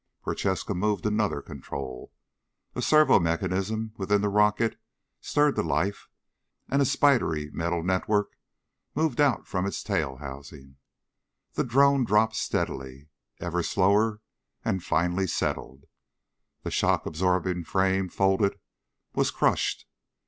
[0.23, 2.11] Prochaska moved another control.
[2.73, 4.79] A servo mechanism within the rocket
[5.19, 6.07] stirred to life
[6.67, 8.35] and a spidery metal network
[8.95, 10.77] moved out from its tail housing.
[11.53, 13.09] The drone dropped steadily,
[13.39, 14.21] ever slower,
[14.65, 15.83] and finally settled.
[16.63, 18.57] The shock absorbing frame folded,
[19.13, 19.85] was crushed.